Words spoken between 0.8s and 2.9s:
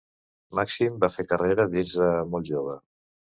va fer carrera des de molt jove.